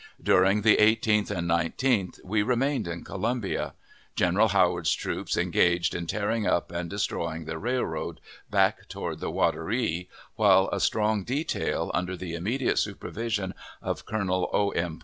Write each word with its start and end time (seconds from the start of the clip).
During 0.23 0.63
the 0.63 0.77
18th 0.77 1.29
and 1.29 1.47
19th 1.47 2.25
we 2.25 2.41
remained 2.41 2.87
in 2.87 3.03
Columbia, 3.03 3.75
General 4.15 4.47
Howard's 4.47 4.95
troops 4.95 5.37
engaged 5.37 5.93
in 5.93 6.07
tearing 6.07 6.47
up 6.47 6.71
and 6.71 6.89
destroying 6.89 7.45
the 7.45 7.59
railroad, 7.59 8.19
back 8.49 8.87
toward 8.87 9.19
the 9.19 9.29
Wateree, 9.29 10.07
while 10.37 10.69
a 10.73 10.79
strong 10.79 11.23
detail, 11.23 11.91
under 11.93 12.17
the 12.17 12.33
immediate 12.33 12.79
supervision 12.79 13.53
of 13.79 14.07
Colonel 14.07 14.49
O. 14.51 14.71
M. 14.71 14.99